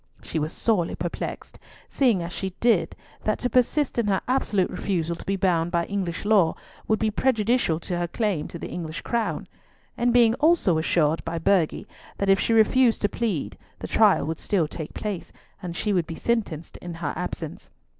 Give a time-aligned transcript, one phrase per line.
[0.23, 5.15] She was sorely perplexed, seeing as she did that to persist in her absolute refusal
[5.15, 6.55] to be bound by English law
[6.87, 9.47] would be prejudicial to her claim to the English crown,
[9.95, 11.87] and being also assured by Burghley
[12.17, 16.07] that if she refused to plead the trial would still take place, and she would
[16.07, 17.69] be sentenced in her absence.